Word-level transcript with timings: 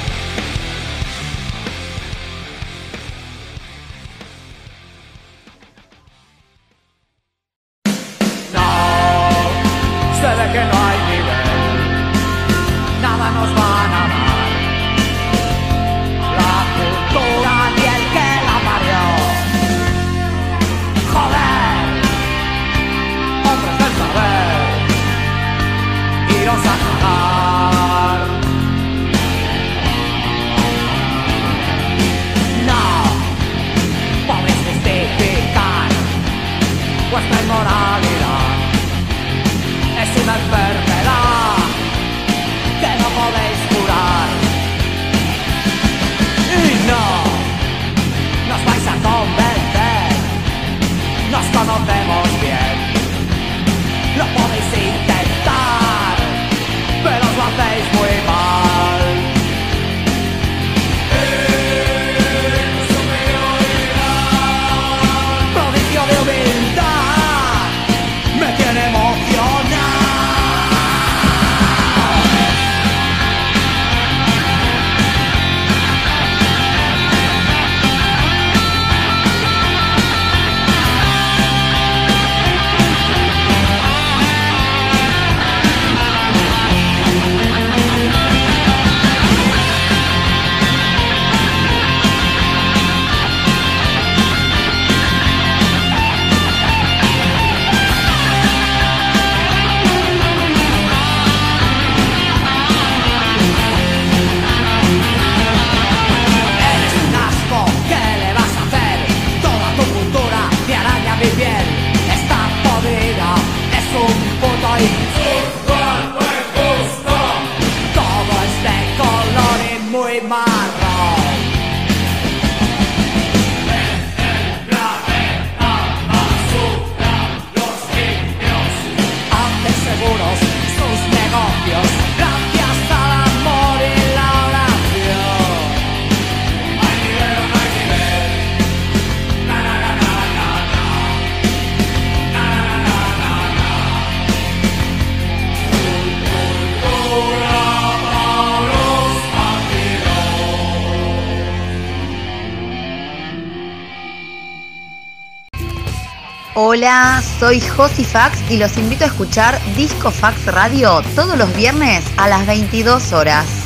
soy 157.46 157.62
Josi 157.62 158.04
Fax 158.04 158.40
y 158.50 158.58
los 158.58 158.76
invito 158.76 159.04
a 159.04 159.08
escuchar 159.08 159.62
Disco 159.76 160.10
Fax 160.10 160.48
Radio 160.48 161.04
todos 161.16 161.38
los 161.38 161.56
viernes 161.56 162.04
a 162.18 162.28
las 162.28 162.48
22 162.48 163.14
horas. 163.14 163.65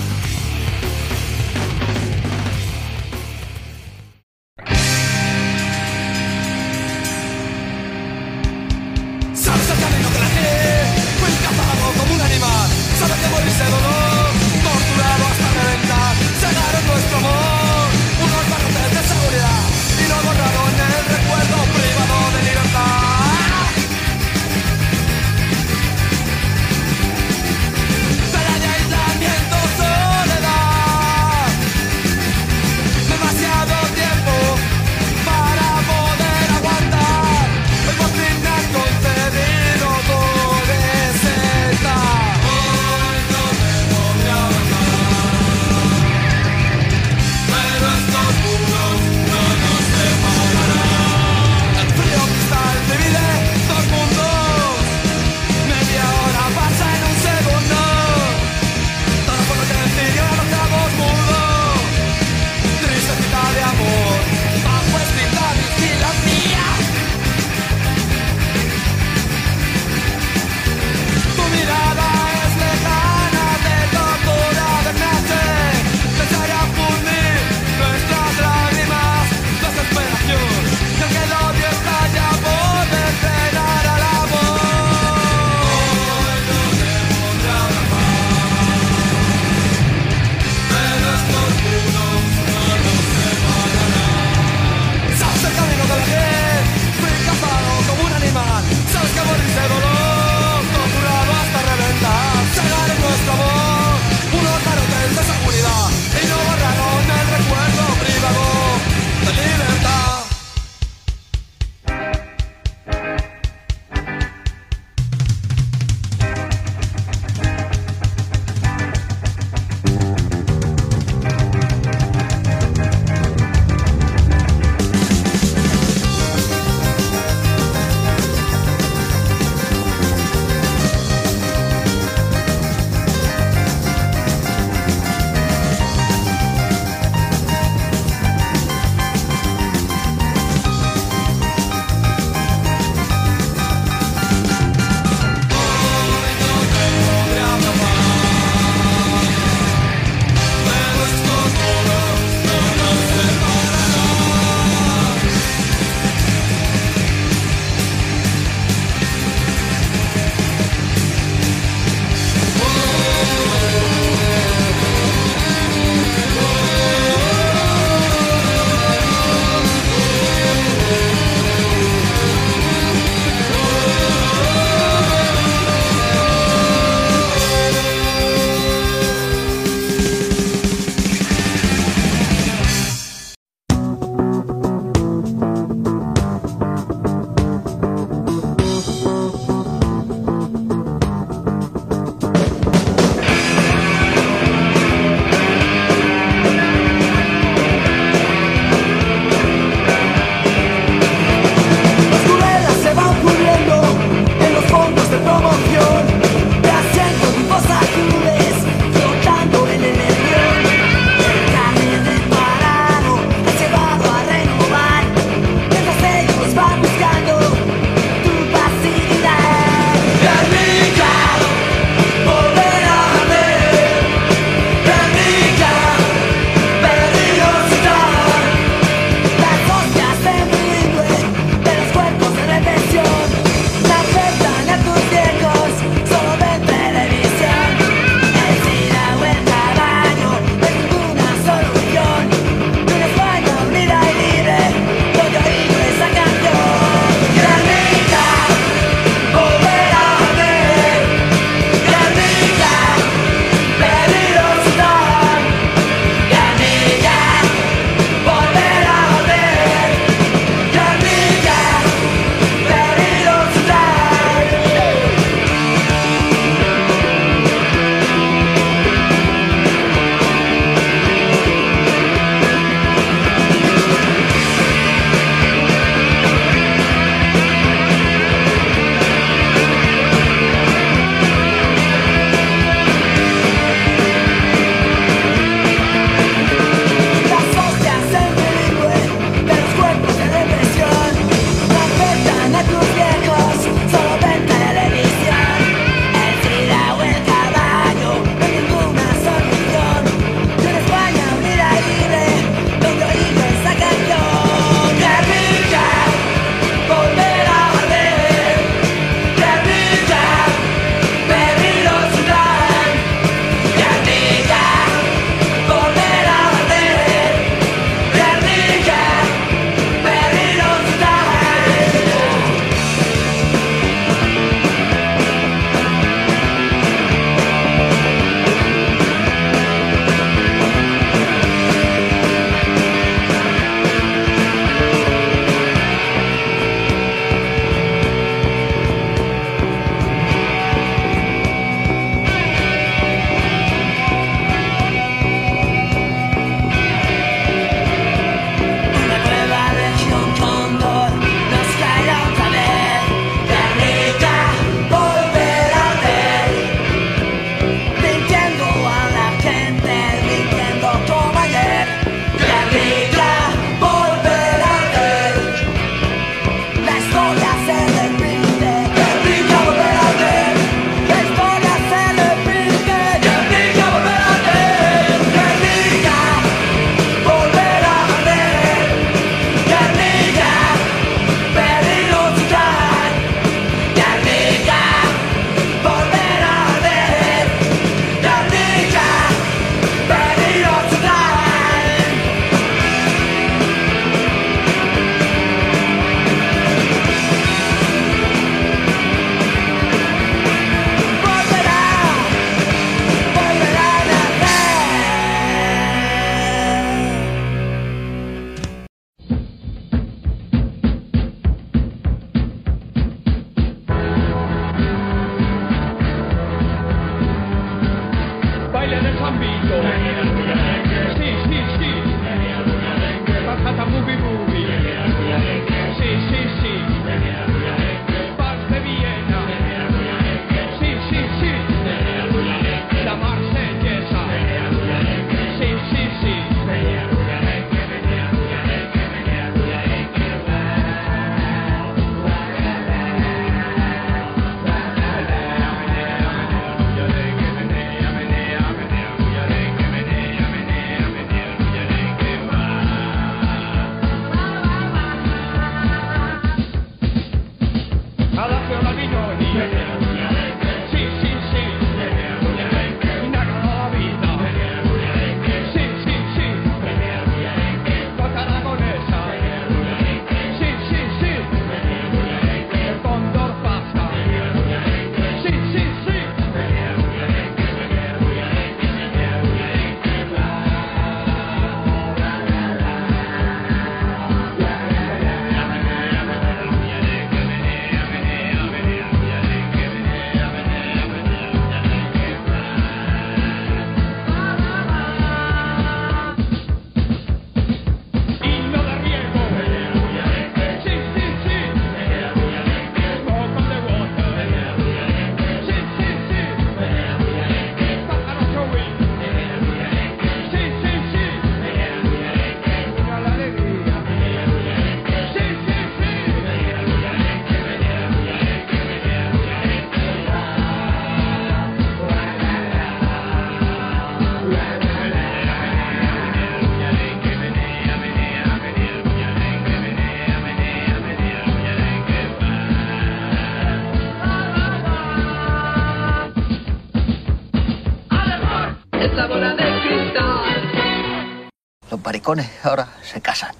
Ahora 542.63 542.88
se 543.01 543.21
casan. 543.21 543.55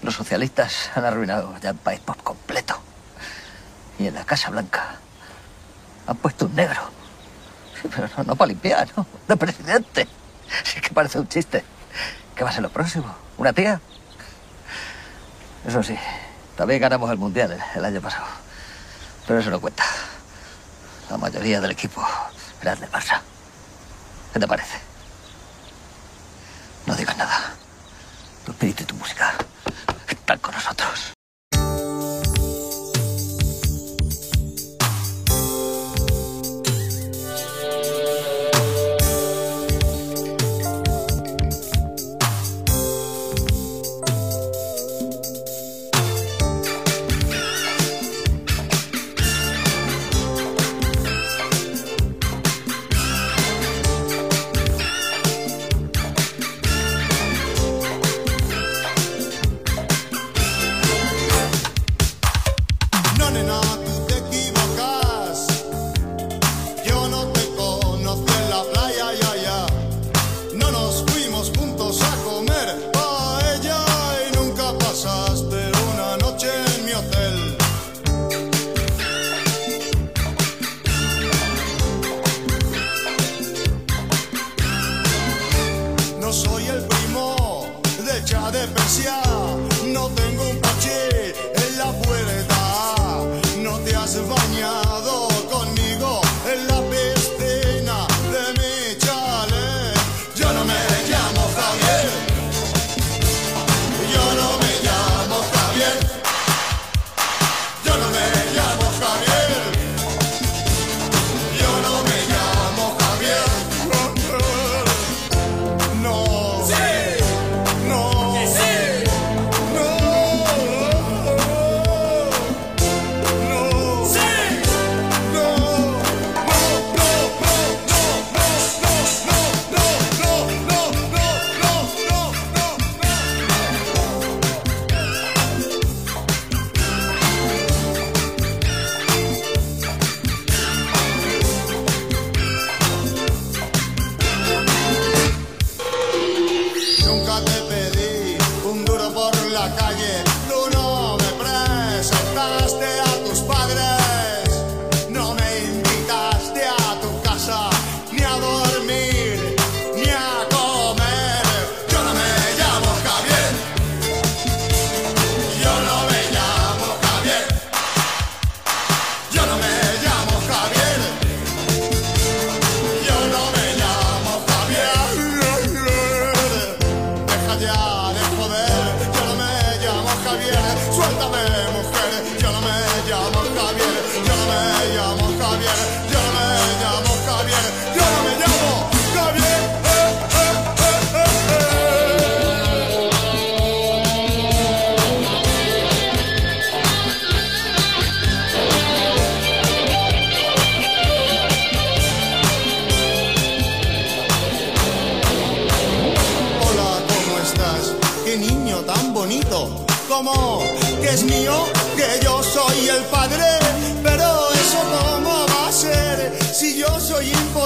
Los 0.00 0.14
socialistas 0.14 0.90
han 0.94 1.04
arruinado 1.04 1.54
ya 1.60 1.70
el 1.70 1.76
país 1.76 2.00
por 2.00 2.16
completo. 2.16 2.80
Y 3.98 4.06
en 4.06 4.14
la 4.14 4.24
Casa 4.24 4.48
Blanca 4.48 4.96
han 6.06 6.16
puesto 6.16 6.46
un 6.46 6.54
negro. 6.54 6.80
Pero 7.94 8.08
no, 8.16 8.24
no 8.24 8.36
para 8.36 8.48
limpiar, 8.48 8.88
¿no? 8.96 9.06
De 9.26 9.36
presidente. 9.36 10.08
Sí 10.64 10.80
que 10.80 10.90
parece 10.90 11.18
un 11.18 11.28
chiste. 11.28 11.62
¿Qué 12.34 12.42
va 12.42 12.50
a 12.50 12.52
ser 12.52 12.62
lo 12.62 12.70
próximo? 12.70 13.14
¿Una 13.36 13.52
tía? 13.52 13.80
Eso 15.66 15.82
sí, 15.82 15.98
también 16.56 16.80
ganamos 16.80 17.10
el 17.10 17.18
Mundial 17.18 17.52
el, 17.52 17.60
el 17.74 17.84
año 17.84 18.00
pasado. 18.00 18.26
Pero 19.26 19.40
eso 19.40 19.50
no 19.50 19.60
cuenta. 19.60 19.84
La 21.10 21.18
mayoría 21.18 21.60
del 21.60 21.72
equipo 21.72 22.02
era 22.62 22.74
del 22.76 22.90
Barça. 22.90 23.20
¿Qué 24.32 24.40
te 24.40 24.46
parece? 24.46 24.87
No 26.88 26.96
digas 26.96 27.18
nada. 27.18 27.52
Tu 28.46 28.52
espíritu 28.52 28.82
y 28.82 28.86
tu 28.86 28.94
música 28.94 29.34
están 30.08 30.38
con 30.38 30.54
nosotros. 30.54 31.17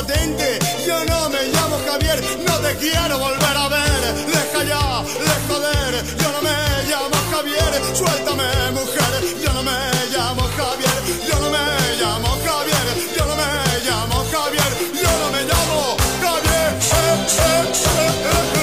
Yo 0.03 1.05
no 1.05 1.29
me 1.31 1.45
llamo 1.53 1.79
Javier, 1.87 2.21
no 2.45 2.55
te 2.59 2.75
quiero 2.77 3.19
volver 3.19 3.57
a 3.57 3.69
ver. 3.69 4.15
Deja 4.27 4.65
ya 4.65 5.03
de 5.03 5.33
joder, 5.47 5.93
yo 6.21 6.33
no 6.33 6.43
me 6.43 6.57
llamo 6.91 7.17
Javier. 7.31 7.73
Suéltame, 7.95 8.73
mujer, 8.73 9.13
yo 9.45 9.53
no 9.53 9.63
me 9.63 9.79
llamo 10.13 10.43
Javier. 10.57 10.99
Yo 11.29 11.39
no 11.39 11.49
me 11.51 11.65
llamo 12.01 12.29
Javier, 12.45 12.87
yo 13.17 13.27
no 13.27 13.37
me 13.37 13.51
llamo 13.87 14.25
Javier. 14.33 14.73
Yo 15.03 15.11
no 15.21 15.31
me 15.31 15.43
llamo 15.45 15.97
Javier. 16.21 16.73
Eh, 16.83 17.27
eh, 17.39 18.57
eh, 18.57 18.62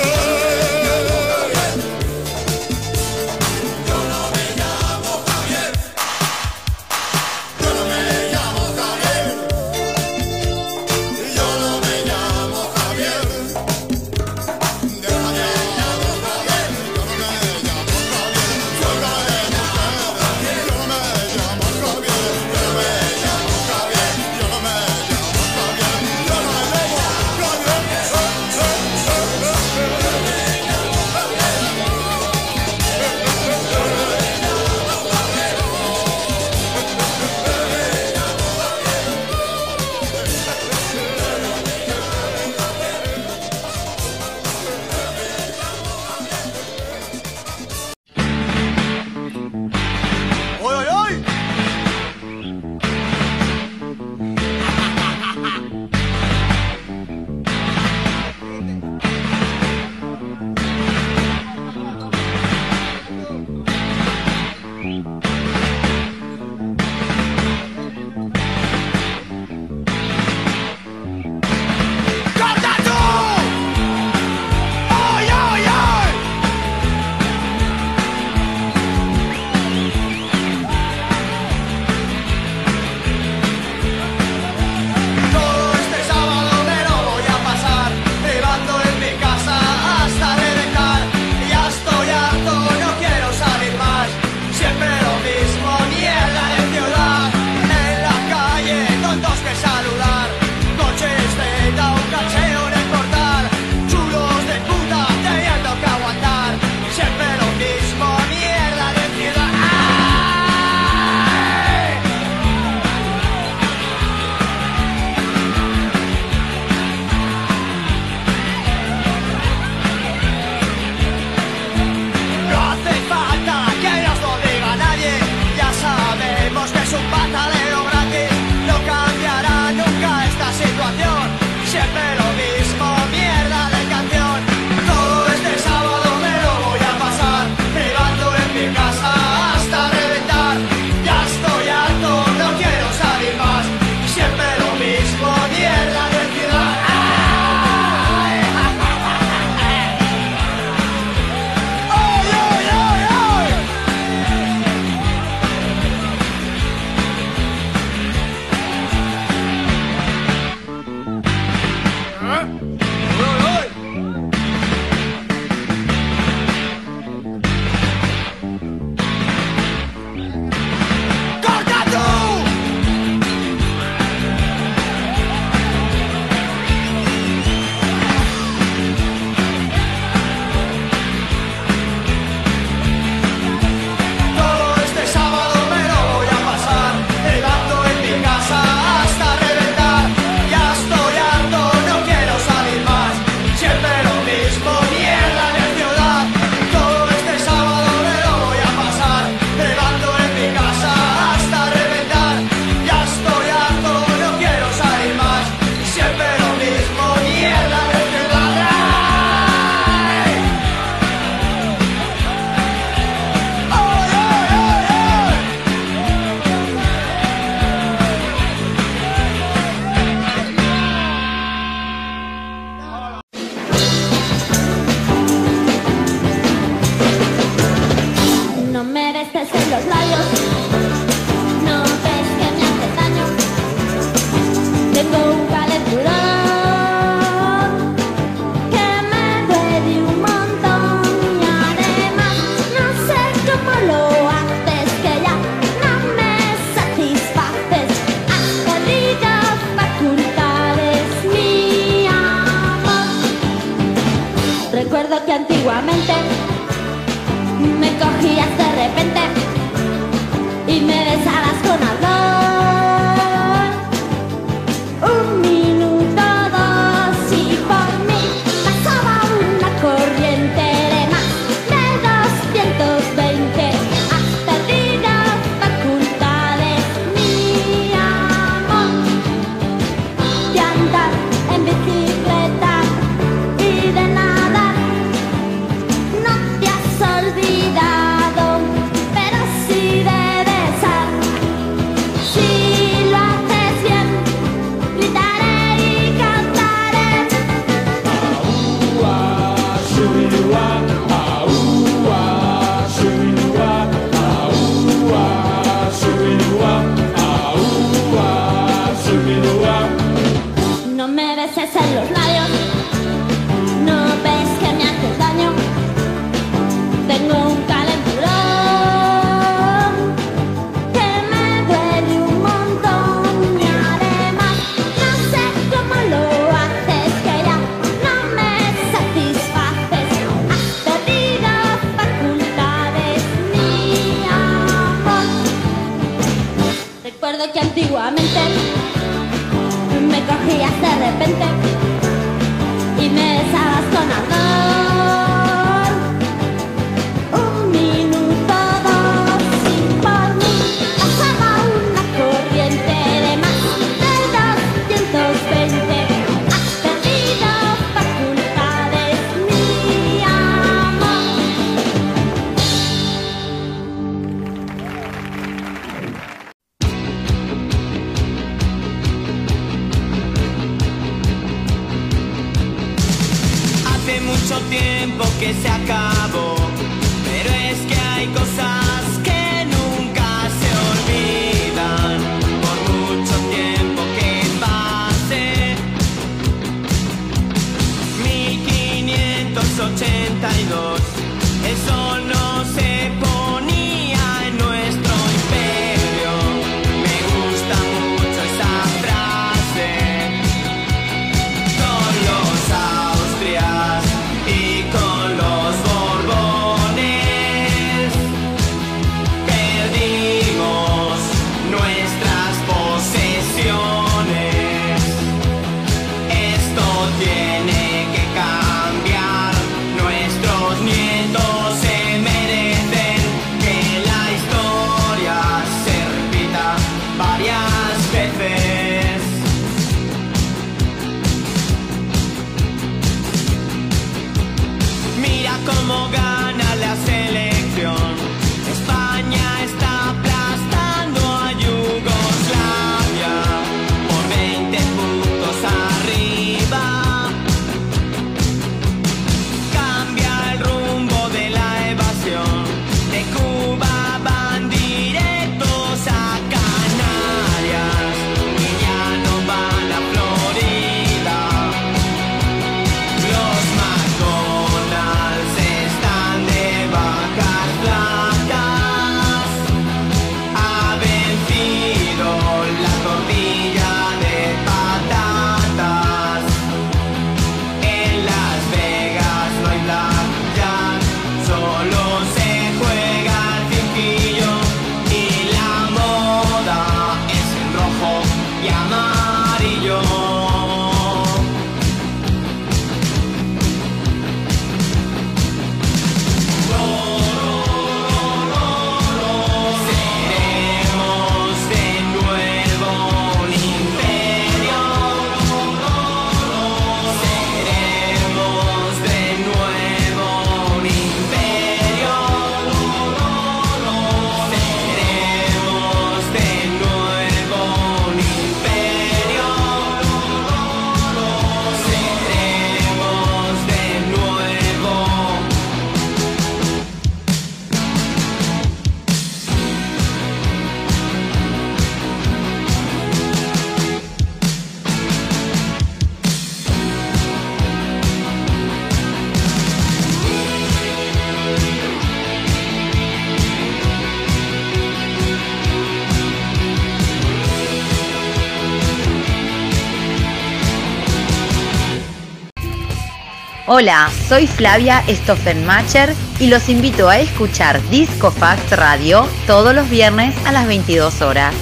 Hola, 553.71 554.10
soy 554.27 554.47
Flavia 554.47 555.03
Stoffenmacher 555.08 556.15
y 556.39 556.47
los 556.47 556.69
invito 556.69 557.08
a 557.08 557.19
escuchar 557.19 557.79
Disco 557.91 558.32
Fax 558.32 558.75
Radio 558.75 559.27
todos 559.45 559.75
los 559.75 559.88
viernes 559.91 560.36
a 560.47 560.51
las 560.51 560.65
22 560.65 561.21
horas. 561.21 561.53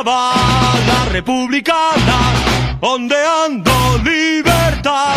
Italia 0.00 0.02
va 0.02 0.32
la 0.86 1.12
repubblicana, 1.12 2.18
ondeando 2.80 3.72
libertà. 4.02 5.12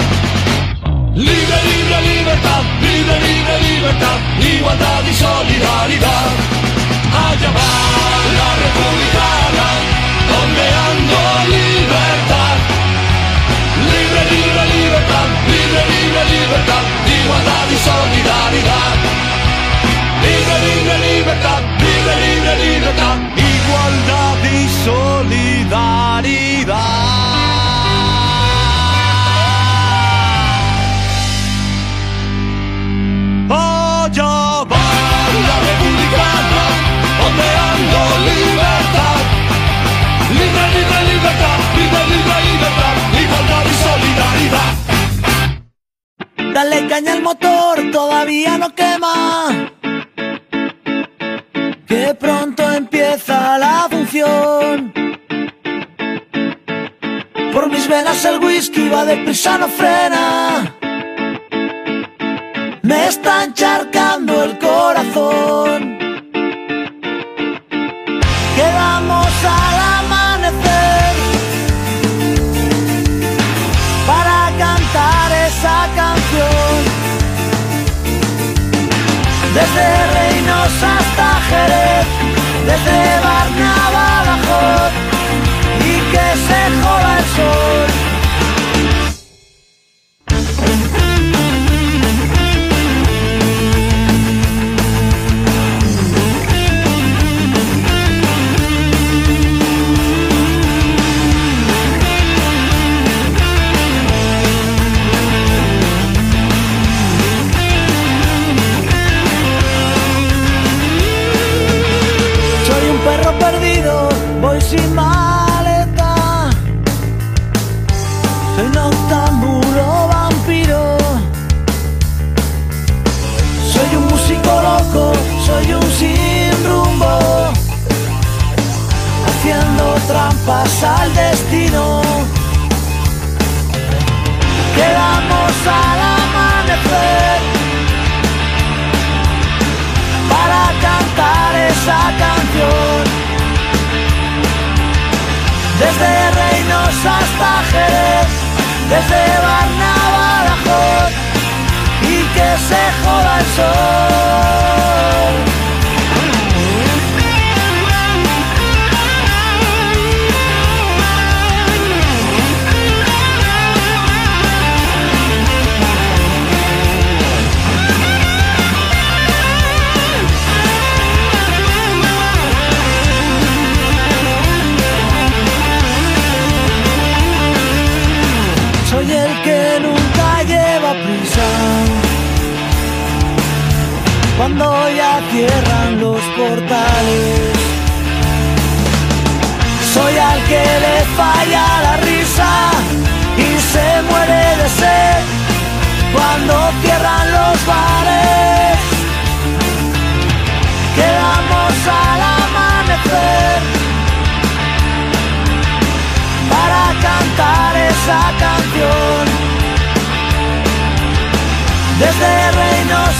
Libre, 1.13 1.57
libre, 1.69 2.01
libertà, 2.01 2.55
libre, 2.81 3.19
libre, 3.19 3.59
libertad, 3.61 4.19
igualdad 4.39 5.03
y 5.09 5.13
solidaridad. 5.13 6.31
Allá 7.25 7.51
va 7.57 7.71
la 8.37 8.49
republicana, 8.63 9.67
ondeando 10.41 11.19
libertà. 11.55 12.43
Libre, 13.87 14.21
libre, 14.33 14.63
libertà, 14.75 15.21
libre, 15.47 15.81
libre, 15.93 16.21
libertad, 16.35 16.83
igualdad 17.19 17.67
y 17.71 17.79
solidaridad. 17.87 18.97
Libre, 20.23 20.55
libre, 20.67 20.95
libertà, 21.07 21.53
libre, 21.79 22.13
libre, 22.25 22.55
libertad. 22.65 23.42
Dale 46.53 46.87
caña 46.87 47.13
al 47.13 47.23
motor, 47.23 47.89
todavía 47.91 48.59
no 48.59 48.75
quema. 48.75 49.71
Que 51.87 52.13
pronto 52.13 52.71
empieza 52.71 53.57
la 53.57 53.87
función. 53.89 54.93
Por 57.51 57.69
mis 57.71 57.87
venas 57.87 58.23
el 58.25 58.37
whisky 58.37 58.87
va 58.87 59.03
deprisa, 59.03 59.57
no 59.57 59.67
frena. 59.67 60.75
Me 62.83 63.07
está 63.07 63.45
encharcando 63.45 64.43
el 64.43 64.59
corazón. 64.59 66.02
desde 79.75 80.07
Reynos 80.13 80.83
hasta 80.83 81.41
Jerez. 81.49 82.02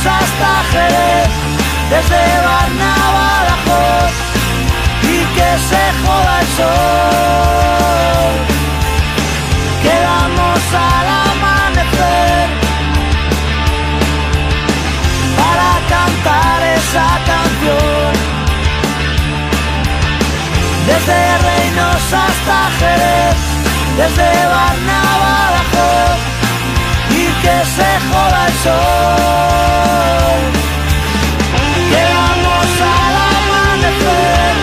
hasta 0.06 0.64
Jerez, 0.72 1.30
desde 1.90 2.42
Barnaba 2.46 3.34
y 5.04 5.26
que 5.36 5.50
se 5.70 5.84
joda 6.04 6.40
el 6.42 6.48
sol. 6.58 8.34
Quedamos 9.82 10.62
al 10.74 11.08
amanecer 11.32 12.48
para 15.40 15.70
cantar 15.94 16.60
esa 16.78 17.08
canción. 17.30 18.14
Desde 20.88 21.18
Reinos 21.46 22.06
hasta 22.24 22.58
Jerez, 22.80 23.38
desde 23.98 24.48
Barnaba 24.48 25.73
que 27.44 27.58
se 27.76 27.90
joda 28.10 28.40
el 28.48 28.54
sol. 28.66 30.40
Llegamos 31.94 32.68
al 32.96 33.16
amanecer 33.38 34.54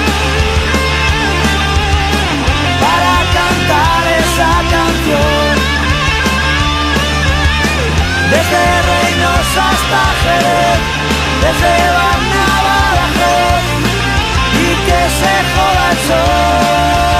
para 2.84 3.14
cantar 3.36 4.02
esa 4.22 4.52
canción. 4.74 5.54
Desde 8.32 8.62
Reinos 8.88 9.48
hasta 9.68 10.00
Jerez, 10.22 10.80
desde 11.44 11.72
Barnabas 11.98 13.10
y 14.64 14.68
que 14.86 15.00
se 15.20 15.34
joda 15.52 15.84
el 15.92 15.98
sol. 16.08 17.19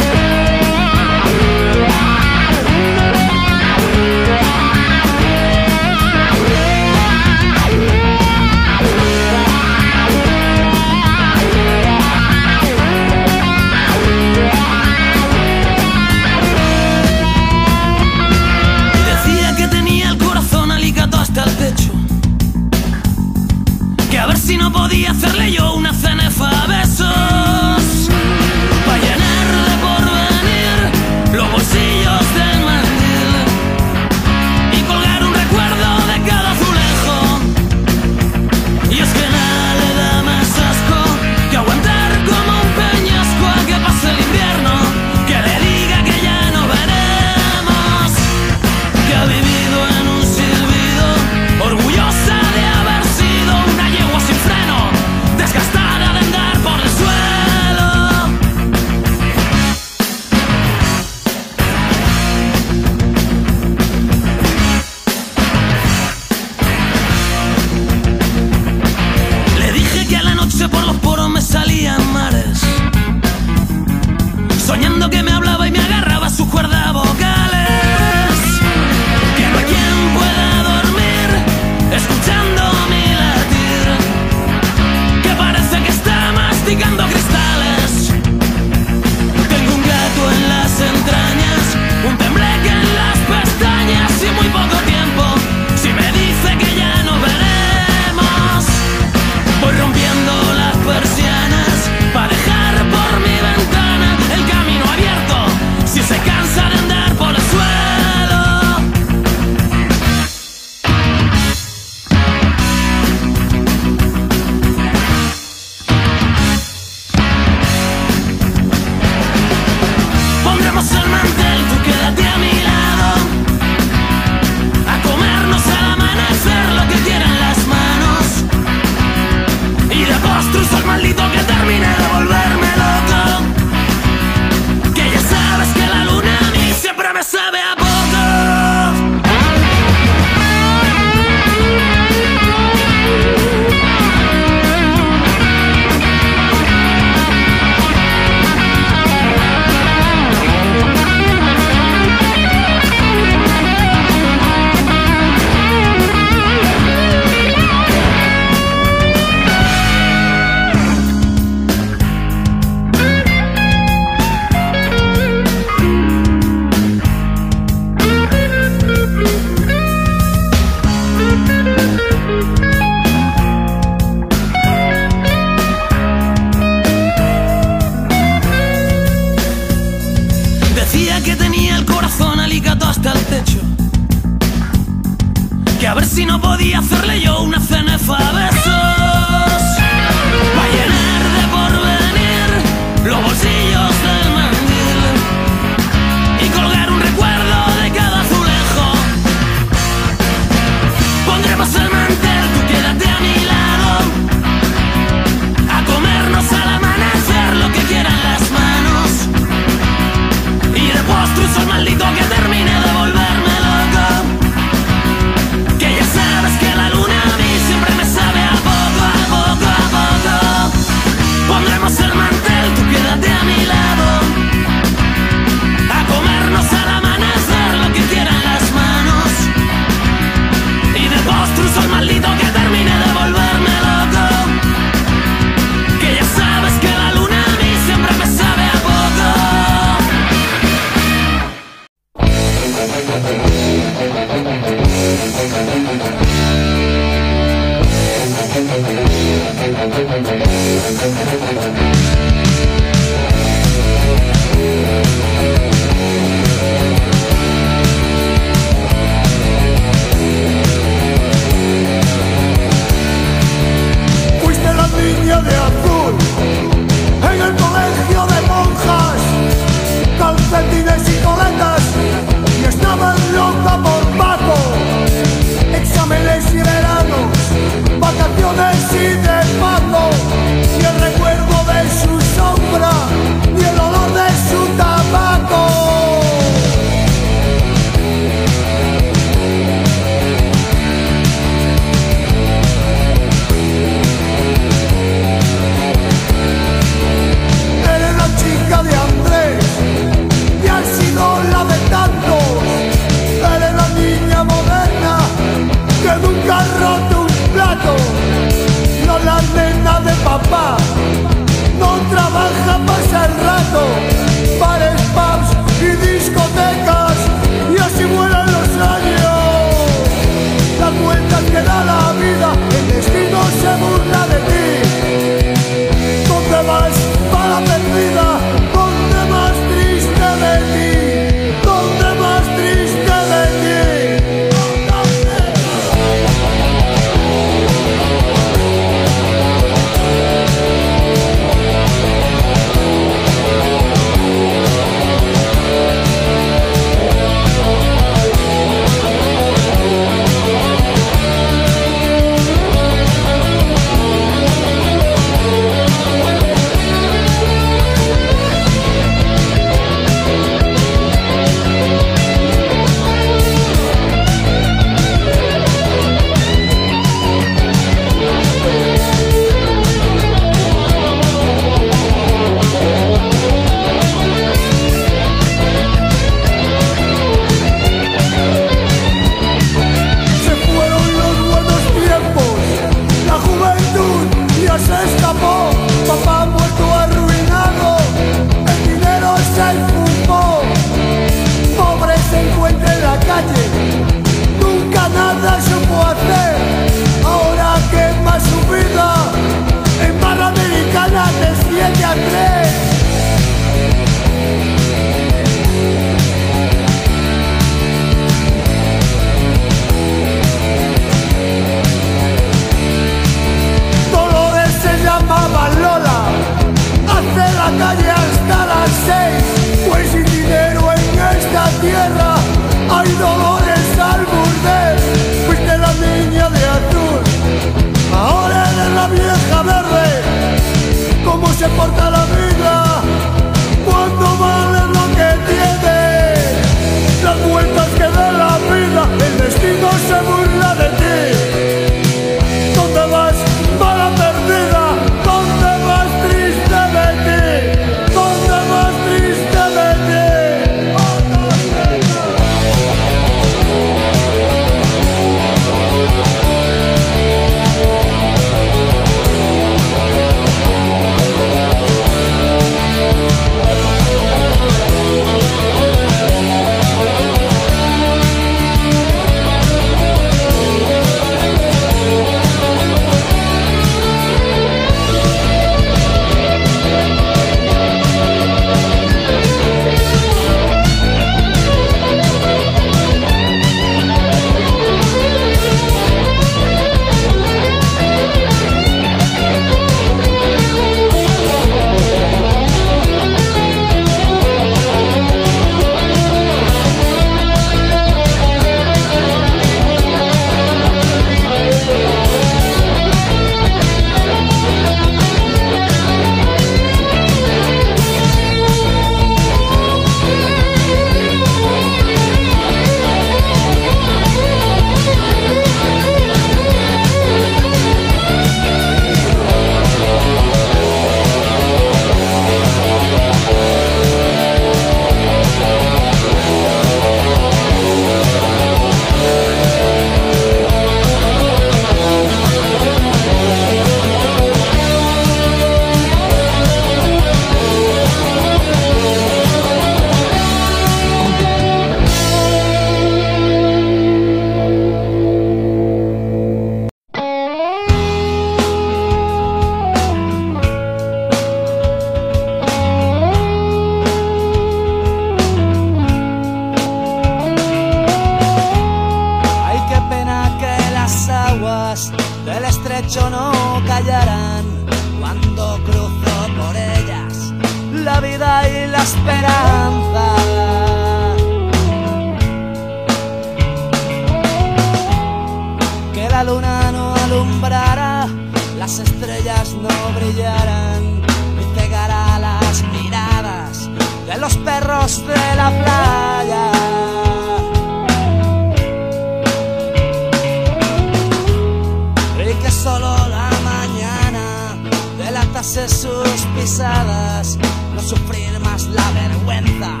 Sus 595.70 596.46
pisadas, 596.56 597.56
no 597.94 598.02
sufrir 598.02 598.58
más 598.58 598.88
la 598.88 599.08
vergüenza 599.12 600.00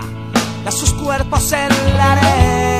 de 0.64 0.72
sus 0.72 0.92
cuerpos 0.94 1.52
en 1.52 1.68
la 1.96 2.12
arena. 2.12 2.79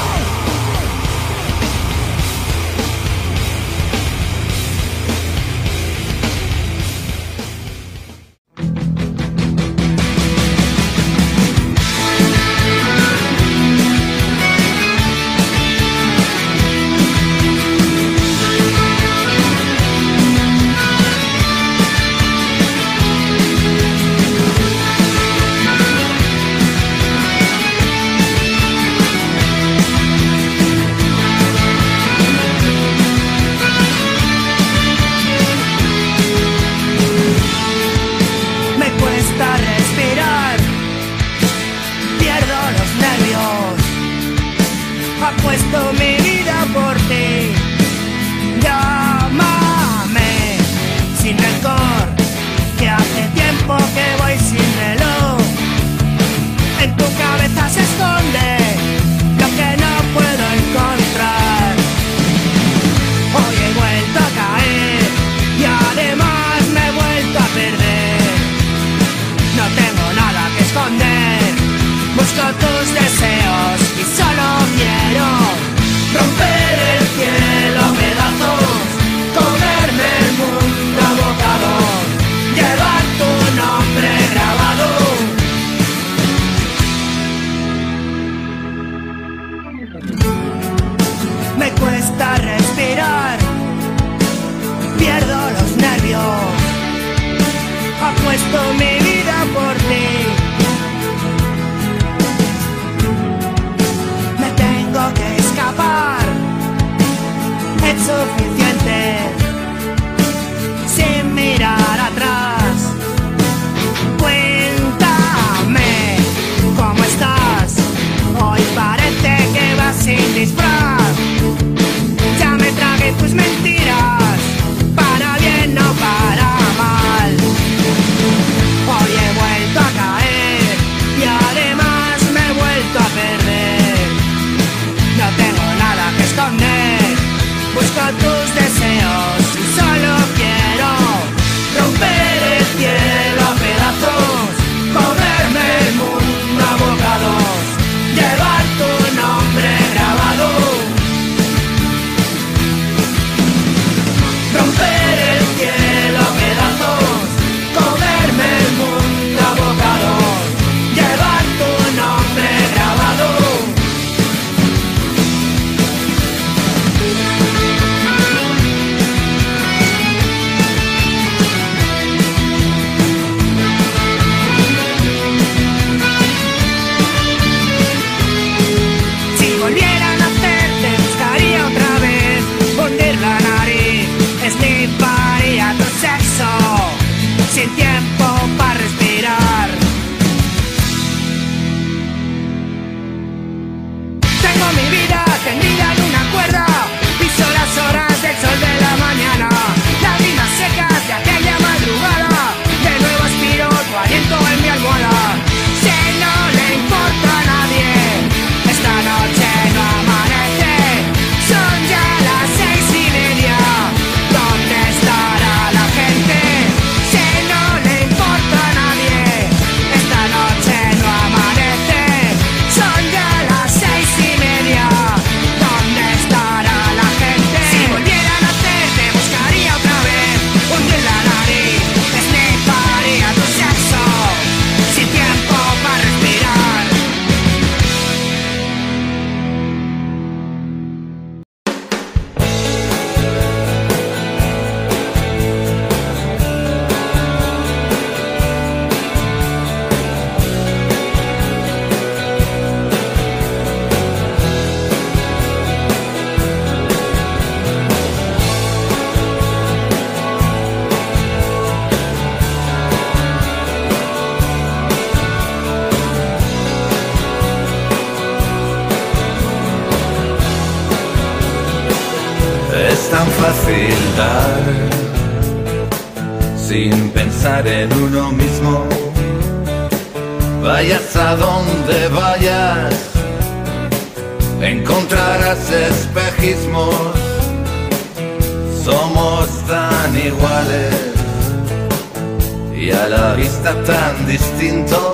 Vista 293.29 293.73
tan 293.83 294.25
distintos. 294.25 295.13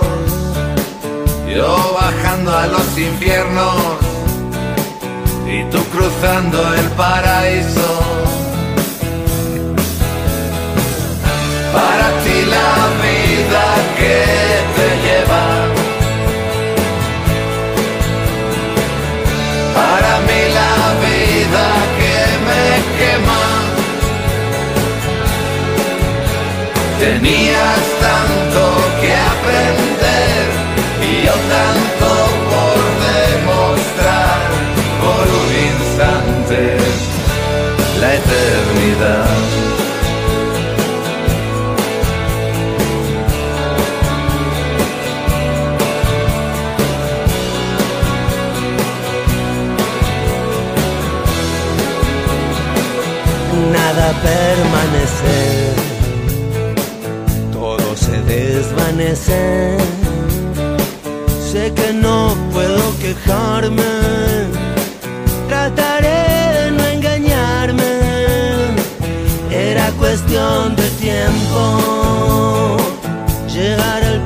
Yo 1.53 1.97
bajando 1.99 2.57
a 2.57 2.67
los 2.67 2.97
infiernos 2.97 3.75
y 5.45 5.63
tú 5.71 5.79
cruzando 5.93 6.73
el 6.73 6.87
paraíso. 6.91 7.89
Para 11.73 12.07
ti 12.23 12.37
la 12.55 12.73
vida 13.03 13.65
que 13.99 14.15
te 14.75 14.87
lleva. 15.05 15.45
Para 19.79 20.13
mí 20.27 20.41
la 20.59 20.75
vida 21.05 21.67
que 21.99 22.15
me 22.47 22.63
quema. 22.97 23.43
Tenías 26.99 27.86
aprender 29.47 30.45
y 31.01 31.25
yo 31.25 31.33
tanto 31.55 32.09
por 32.51 32.79
demostrar 33.11 34.39
por 35.01 35.25
un 35.41 35.49
instante 35.71 36.77
la 38.01 38.09
eternidad. 38.15 39.67
nada 53.71 54.13
permanece, 54.21 55.46
Sé 58.97 59.77
que 61.75 61.93
no 61.93 62.35
puedo 62.51 62.97
quejarme, 62.97 63.83
trataré 65.47 66.63
de 66.63 66.71
no 66.71 66.83
engañarme. 66.83 67.83
Era 69.51 69.91
cuestión 69.99 70.75
de 70.75 70.89
tiempo 70.99 72.77
llegar 73.47 74.03
al 74.03 74.16